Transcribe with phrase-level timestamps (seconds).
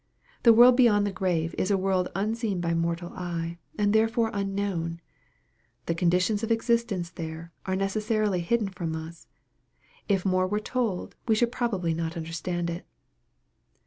[0.41, 4.99] The world beyond the grave is a world unseen bymortal eye, and therefore unknown.
[5.85, 9.27] The conditions of existence there, are necessarily hidden from us,
[10.09, 12.87] and if more were told, we should probably not under stand it.